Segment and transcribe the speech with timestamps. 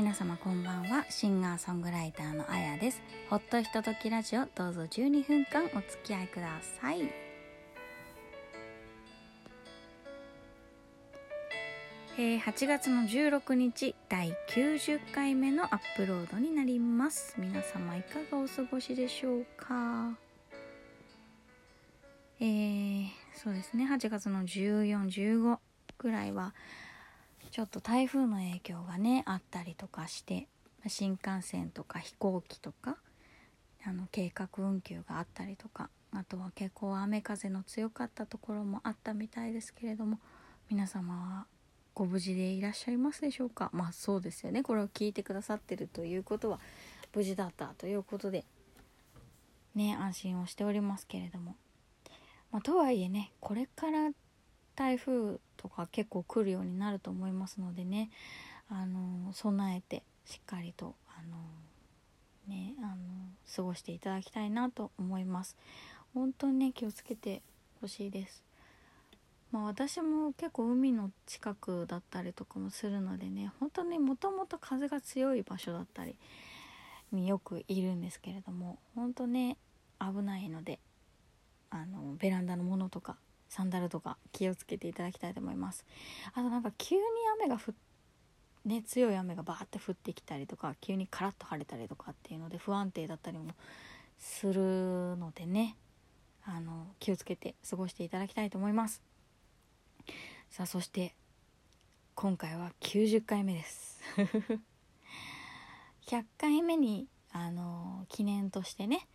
[0.00, 1.04] 皆様こんばんは。
[1.10, 3.02] シンガーソングライターのあやです。
[3.28, 7.02] ほっとひとときラジオどうぞ12分間お付き合いください。
[12.16, 17.34] えー、8月の16日第90回目のアップロードになります。
[17.36, 20.16] 皆様いかがお過ごしでしょうか？
[22.40, 23.84] えー、そうですね。
[23.84, 25.58] 8月の1415
[25.98, 26.54] ぐらいは
[27.50, 30.46] ちょっと台風の影響がねあったりとかして
[30.86, 32.96] 新幹線とか飛行機とか
[33.84, 40.18] あの計画運休があったりとかあとは結構雨風の強かったところもあったみたいですけれども
[40.70, 41.46] 皆様は
[41.92, 43.70] ご無事でいらっしゃいますでしょうか？
[43.72, 44.62] まあそうですよね。
[44.62, 46.60] これを聞いてくださってるということは
[47.14, 48.44] 無事だったということで
[49.74, 51.56] ね安心をしておりますけれども、
[52.52, 54.10] まあ、とはいえねこれから
[54.80, 58.08] 台風とか結構来るようになると思いますのでね。
[58.70, 61.36] あの備えてしっかりとあの
[62.46, 62.96] ねあの
[63.54, 65.56] 過ごしていただきたいなと思います。
[66.14, 67.42] 本当にね気をつけて
[67.80, 68.42] ほしいです。
[69.52, 76.14] まあ、私も結構海の近くだったりとかもするのでね本当にもともと風が強い場所だったり
[77.10, 79.56] によくいるんですけれども本当ね
[80.00, 80.78] 危ないので
[81.68, 83.16] あのベランダのものとか
[83.50, 85.84] サンダルとか気をつけていただきたいと思います。
[86.32, 87.02] あとなんか急に
[87.42, 87.74] 雨が降
[88.64, 93.50] ね強い雨がバーって降ってきたりとか急にカラッと晴れたりとかっていうので不安定だったりも
[94.18, 95.76] するのでね
[96.44, 99.02] あの気をつけて過ごしていただきたいと思います。
[100.48, 101.16] さあそして
[102.14, 104.00] 今回は90回目です。
[106.06, 109.08] 100回目にあの記念としてね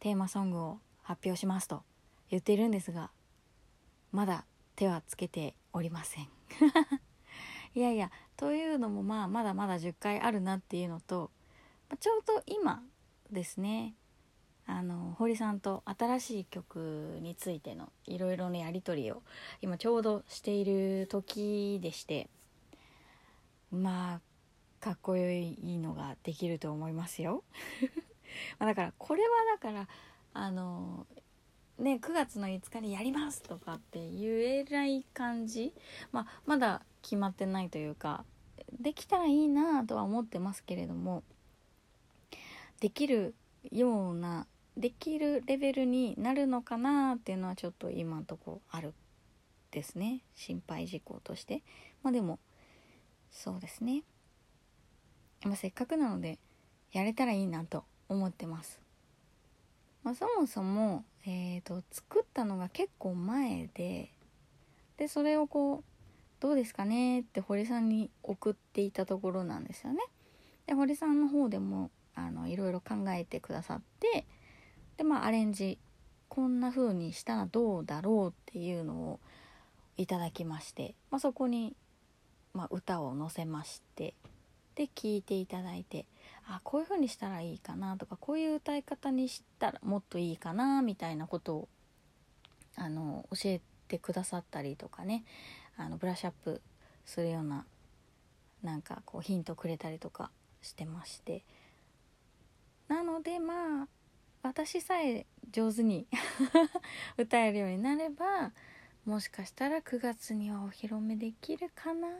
[0.00, 1.84] テーマソングを発表しますと
[2.28, 3.12] 言っているんですが
[4.12, 4.44] まだ
[4.76, 6.28] 手はつけておりません。
[7.74, 11.30] いやいやというのもまあまだまだ10回あるなっていうのと
[11.98, 12.82] ちょうど今
[13.30, 13.94] ですね
[14.66, 19.22] あの堀さんと新しい曲についてのいろいろなやり取りを
[19.62, 22.28] 今ちょうどしている時でして
[23.70, 24.20] まあ
[24.80, 27.44] かっこいいのができると思いますよ。
[28.58, 29.88] まだからこれはだから
[30.34, 31.06] あの
[31.82, 35.74] ね9月の5日にやりますとかって言えない感じ、
[36.12, 38.24] まあ、まだ決まってないというか
[38.80, 41.22] できたらいいなとは思ってますけれども
[42.80, 43.34] できる
[43.70, 48.94] ようなできるレベルになるのかなっていうのはちょっと今んとこある
[49.70, 50.20] ですね。
[50.34, 51.62] 心配事項として。
[52.02, 52.38] まあでも
[53.30, 54.02] そうですね、
[55.44, 56.38] ま、せっかくなので
[56.92, 58.80] やれたらいいなと思ってます、
[60.04, 64.10] まあ、そもそも、えーと、作ったのが結構前で
[64.96, 65.84] でそれをこう
[66.40, 70.00] どうですかねって堀さんに送っていたところなんですよね。
[70.66, 74.26] で堀さんの方でもあのいろいろ考えてくださって
[74.96, 75.78] でまあアレンジ
[76.28, 79.20] こんな風にしたらどうだろうっていうのを
[79.96, 81.76] いただきまして、まあ、そこに、
[82.54, 84.14] まあ、歌を載せまして
[84.74, 86.06] で聴いていただいて
[86.46, 91.68] あこういう風にしたらいいかなとかこういう歌い方にしたらもっといいかなみたいなことを
[92.76, 95.24] あの教えてくださったりとかね。
[95.76, 96.60] あのブラッシュアップ
[97.06, 97.64] するような
[98.62, 101.44] なんかこうヒントくれたりとかしてまして。
[102.88, 103.88] なのでまあ
[104.42, 106.06] 私さえ上手に
[107.16, 108.52] 歌えるようになれば
[109.06, 112.12] もしかしたら9月にはお披露目できるかなっ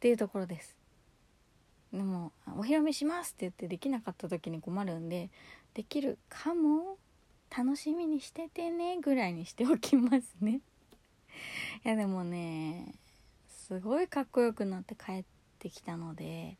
[0.00, 0.79] ていうところです。
[1.92, 5.30] でもお披露目しますって言ってできなかった時に困るんで
[5.74, 6.98] できるかも
[7.56, 10.60] 楽しみにしててねぐらいにしておきますね。
[11.84, 12.94] いやでもね
[13.48, 15.24] すごいかっこよくなって帰っ
[15.58, 16.56] てきたので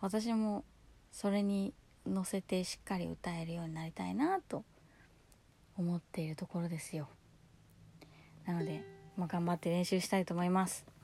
[0.00, 0.64] 私も
[1.10, 1.72] それに
[2.06, 4.64] 乗せてしっかり歌えるようになりたいなと
[5.76, 7.08] 思っているところですよ。
[8.46, 8.84] なので、
[9.16, 10.95] まあ、頑張って練習したいと思います。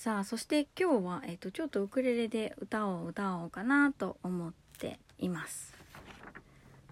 [0.00, 5.74] さあそして今日は、えーと、ちょっとウクレレで歌を歌おうかなと思っています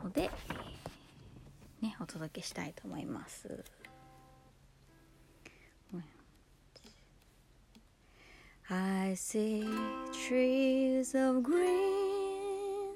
[0.04, 0.30] ので、
[1.80, 3.64] ね、お届けしたいと思います。
[8.68, 9.64] I see
[10.12, 12.92] trees of green,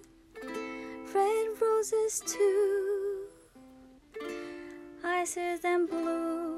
[1.14, 2.36] red roses too.
[5.02, 6.51] I see them blue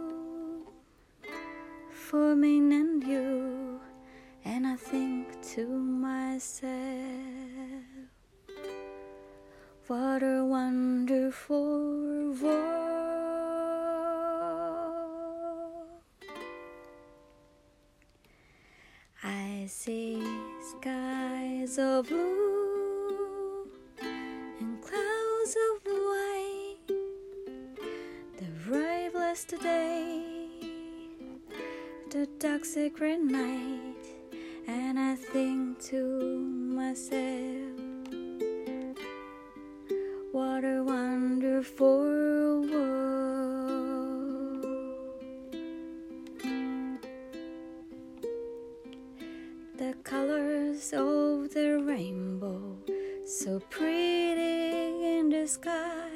[2.17, 3.81] and you,
[4.45, 6.63] and I think to myself,
[9.89, 12.85] what a wonderful world.
[19.25, 20.23] I see
[20.71, 23.69] skies of blue
[24.61, 26.79] and clouds of white,
[28.39, 30.14] the bright blessed day,
[32.15, 34.07] the dark sacred night,
[34.69, 35.99] and I think to
[36.39, 37.19] myself,
[40.31, 43.75] what a wonderful world.
[49.77, 52.77] The colors of the rainbow,
[53.27, 56.11] so pretty in the sky,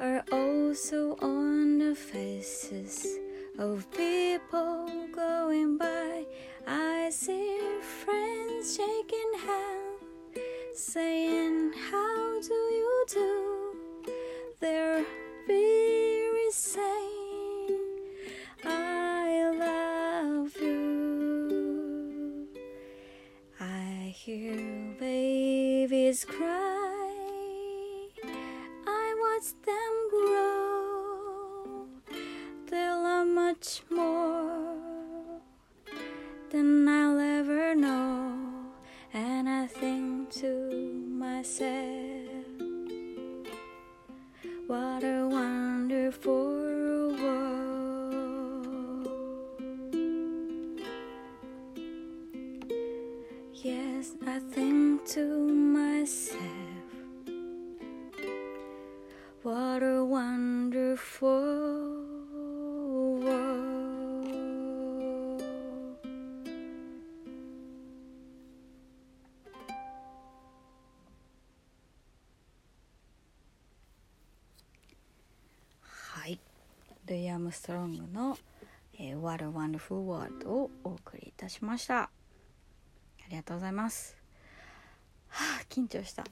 [0.00, 3.20] are also on the faces
[3.58, 6.24] of people going by.
[6.66, 7.58] I see
[8.04, 10.40] friends shaking hands,
[10.74, 13.76] saying, How do you do?
[14.60, 15.04] They're
[15.46, 17.78] very saying,
[18.64, 22.48] I love you.
[23.58, 26.59] I hear babies cry.
[41.20, 42.46] Myself,
[44.66, 46.39] what a wonderful
[77.10, 78.38] ルイ・アームストロングの
[78.94, 82.02] 「えー What a Wonderful World」をお送りいたしました。
[82.02, 82.10] あ
[83.28, 84.16] りがとうございます。
[85.26, 86.24] はあ緊張した。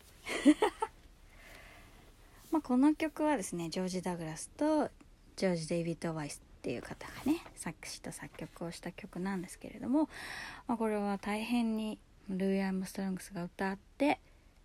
[2.52, 4.88] まあこの曲はですねジョージ・ダグラスと
[5.34, 10.08] ジョージ・デイビッド・ワイスっていう方がね作詞と作曲をした曲なんですけれども、
[10.68, 11.98] まあ、これは大変に
[12.28, 14.20] ルイ・アームストロングスが歌って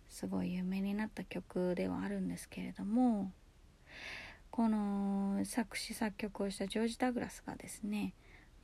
[0.08, 3.32] すごい有名になった曲ではあるんですけれども
[4.54, 8.12] この作詞作曲をしたジョージ・ダグラスがですね、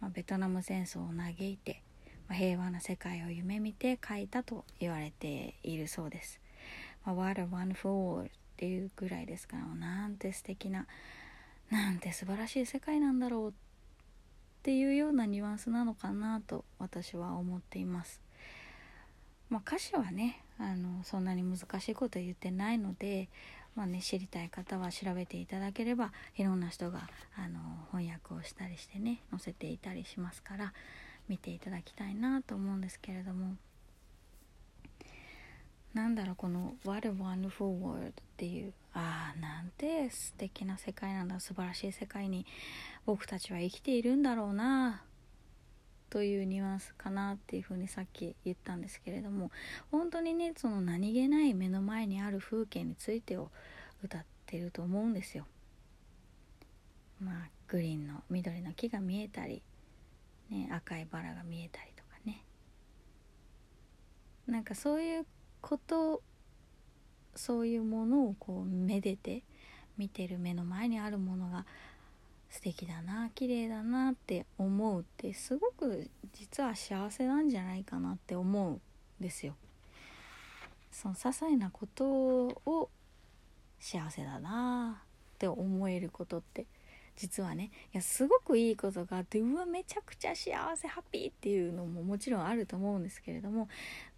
[0.00, 1.82] まあ、ベトナム戦争を嘆いて、
[2.28, 6.38] まあ、平和な世界を夢見て書いたと言われているそうです。
[7.04, 10.86] まあ、What a wonderful world っていうぐらいですからなんて素敵な
[11.72, 13.52] なんて素晴らしい世界なんだろうっ
[14.62, 18.20] ていうようなニュアンスなのかなと私は思っています。
[19.48, 23.28] まあ、歌詞はねあのそんなに難しいこと言ってないので、
[23.76, 27.60] まあね、知りたい方は調べていただければいろんな人があの
[27.92, 30.72] 翻訳をしたりしてね載せていたりしますから
[31.28, 33.56] 見ていただきたいなと思うんですけれども。
[35.94, 42.46] なんだろうこの「What a Wonderful World」っていうああなんて素敵な世界なんだ素晴らしい世界に
[43.06, 45.02] 僕たちは生きているんだろうな。
[46.10, 49.50] というニュアンスかなっていうふうにさっき言ったんですけれども
[49.90, 53.50] 本当にねその何気ない目の前にある風景についてを
[54.02, 55.46] 歌ってると思うんですよ。
[57.20, 57.34] まあ
[57.68, 59.62] グリーンの緑の木が見えたり、
[60.50, 62.44] ね、赤いバラが見えたりとかね
[64.46, 65.26] なんかそういう
[65.60, 66.22] こと
[67.36, 69.44] そういうものをこうめでて
[69.96, 71.66] 見てる目の前にあるものが
[72.50, 78.80] 素敵だな綺麗だなって思うってすごく実は幸せなんじゃないかなって思うん
[79.20, 79.54] ですよ。
[80.90, 82.90] その些細なことを
[83.78, 85.02] 幸せだな
[85.34, 86.66] って思えることって
[87.16, 93.68] 実はねいやすごくいいことがあってうわめちゃくちゃ幸せハッピーっていうのももちろんあると思うんですけれども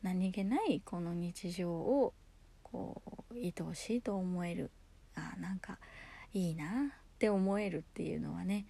[0.02, 2.14] 何気ないこの日常を
[2.62, 4.70] こう愛おしいと思える
[5.14, 5.78] あなんか
[6.32, 8.66] いいなって思えるっていうのはね、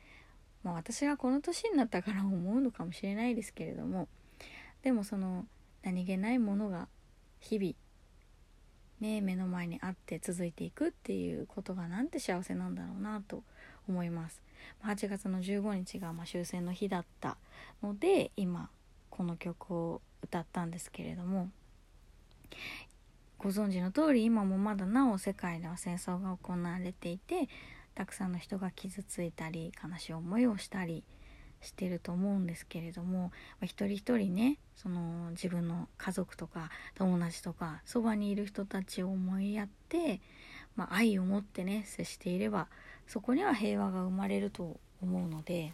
[0.63, 4.09] まあ、私がこの年になったから思うのかもしれないですけれども
[4.83, 5.47] でもその
[5.83, 6.87] 何気ないものが
[7.41, 7.73] 日々
[9.01, 13.43] ね目の前にあって続いていくっていうことがなんて幸せなんだろうなと
[13.89, 14.43] 思います。
[14.85, 17.39] 8月の15日がま終戦の日だった
[17.83, 18.69] ので今
[19.09, 21.49] この曲を歌ったんですけれども
[23.39, 27.49] ご存知の通り今もまだなお世界では戦争が行われていて
[27.95, 31.05] たくさんの人が傷ついたり悲しい思いをしたり
[31.61, 33.31] してると思うんですけれども、ま
[33.63, 40.21] あ、一人一人ねその自分の家族とか友達とかそばにいる人たちを思いやって、
[40.77, 42.67] まあ、愛を持ってね接していれば
[43.07, 45.73] そこには平和が生まれると思うので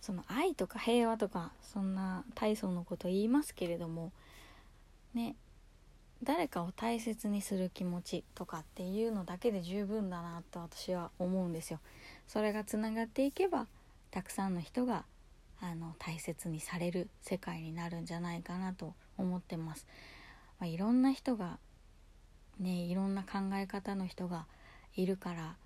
[0.00, 4.12] その愛とか平和とかそんな大層のこと言いますけれども
[5.14, 5.34] ね
[6.22, 11.80] 誰かを大切にする気持ちとかっていうのだけで十分だなと私は思うんですよ。
[12.26, 13.66] それがつながっていけば
[14.10, 15.04] たくさんの人が
[15.60, 19.86] あの大切にされる世界になるんじゃないかなと思ってます。
[20.58, 21.58] まあ、いろんな人が
[22.58, 24.46] ねいろんな考え方の人が
[24.94, 25.56] いるから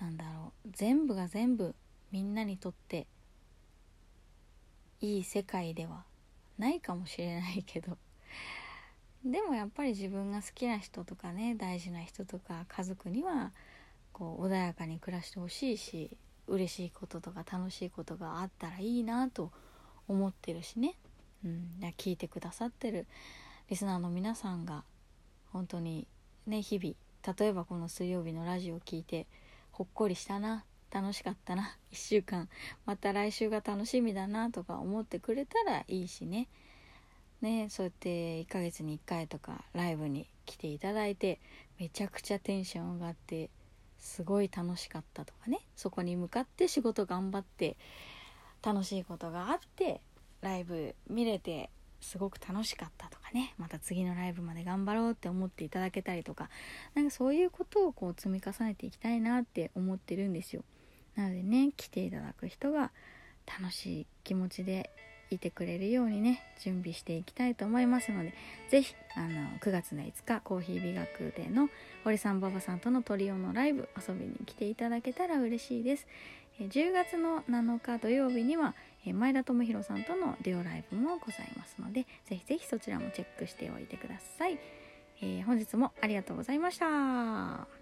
[0.00, 1.74] なんだろう全部が全部
[2.12, 3.06] みんなにとって
[5.00, 6.04] いい世界では
[6.58, 7.96] ないかもしれないけど
[9.24, 13.52] でもやっぱり自分が好きな人とかね大事な人とか家族には
[14.12, 19.50] こう穏やかに暮らしてほしいし嬉しいこととか楽しいことがあったらいいなと
[20.06, 20.94] 思ってるしね、
[21.44, 23.06] うん、聞いてくださってる
[23.68, 24.84] リスナーの皆さんが
[25.52, 26.06] 本当に
[26.46, 26.94] ね日々
[27.38, 29.26] 例えばこの水曜日のラジオを聞いて
[29.72, 32.48] ほっこりしたな楽しかったな1週間
[32.86, 36.48] また来週が楽しみだなとか思ってくれたらいいしね。
[37.40, 41.40] ねそうやって1ヶ月に1回とかライブに来ていただいて
[41.78, 43.50] めちゃくちゃテンション上がって
[43.98, 45.60] すごい楽しかったとかね。
[45.76, 47.76] そこに向かって仕事頑張って
[48.64, 50.00] 楽しいことがあって
[50.40, 53.54] ライブ見れてすごく楽しかったとかね。
[53.58, 56.48] また次のライブまで頑張ろうって思っていただけたりとか。
[56.94, 60.64] なんかそういうことをこう積み重ねていきたいなって思ってるんですよ。
[61.16, 62.92] なのでね来ていただく人が
[63.46, 64.90] 楽しい気持ちで
[65.30, 68.34] いてくれるようにね準備していきたいと思いますので
[68.70, 69.26] 是非あの
[69.60, 71.68] 9月の5日コーヒー美学での
[72.04, 76.06] 堀さん馬場さんとのトリオのライブ遊びに来ていただけたら嬉しいです。
[76.60, 84.58] 10月の7日土曜日には前田智弘さんとのデュオライブもございますのでぜひぜひそちらもチェックしておいてください、
[85.22, 87.77] えー、本日もありがとうございました。